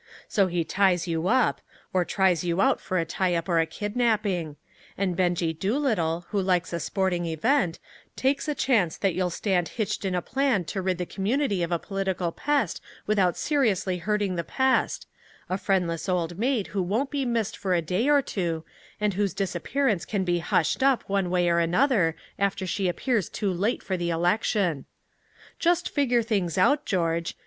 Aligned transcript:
So 0.27 0.47
he 0.47 0.63
ties 0.63 1.07
you 1.07 1.27
up 1.27 1.61
or 1.93 2.03
tries 2.03 2.43
you 2.43 2.59
out 2.59 2.81
for 2.81 2.97
a 2.97 3.05
tie 3.05 3.35
up 3.35 3.47
or 3.47 3.59
a 3.59 3.67
kidnapping; 3.67 4.55
and 4.97 5.15
Benjie 5.15 5.53
Doolittle, 5.53 6.25
who 6.29 6.41
likes 6.41 6.73
a 6.73 6.79
sporting 6.79 7.27
event, 7.27 7.77
takes 8.15 8.47
a 8.47 8.55
chance 8.55 8.97
that 8.97 9.13
you'll 9.13 9.29
stand 9.29 9.67
hitched 9.77 10.03
in 10.03 10.15
a 10.15 10.21
plan 10.23 10.63
to 10.63 10.81
rid 10.81 10.97
the 10.97 11.05
community 11.05 11.61
of 11.61 11.71
a 11.71 11.77
political 11.77 12.31
pest 12.31 12.81
without 13.05 13.37
seriously 13.37 13.99
hurting 13.99 14.37
the 14.37 14.43
pest 14.43 15.05
a 15.51 15.55
friendless 15.59 16.09
old 16.09 16.35
maid 16.39 16.65
who 16.73 16.81
won't 16.81 17.11
be 17.11 17.23
missed 17.23 17.55
for 17.55 17.75
a 17.75 17.81
day 17.83 18.09
or 18.09 18.23
two, 18.23 18.65
and 18.99 19.13
whose 19.13 19.35
disappearance 19.35 20.03
can 20.03 20.23
be 20.23 20.39
hushed 20.39 20.81
up 20.81 21.07
one 21.07 21.29
way 21.29 21.47
or 21.47 21.59
another 21.59 22.15
after 22.39 22.65
she 22.65 22.87
appears 22.87 23.29
too 23.29 23.53
late 23.53 23.83
for 23.83 23.97
the 23.97 24.09
election. 24.09 24.85
"Just 25.59 25.87
figure 25.89 26.23
things 26.23 26.57
out, 26.57 26.85
George. 26.87 27.37